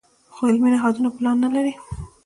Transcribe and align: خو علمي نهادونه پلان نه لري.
خو 0.33 0.41
علمي 0.49 0.69
نهادونه 0.73 1.09
پلان 1.17 1.37
نه 1.43 1.49
لري. 1.55 1.73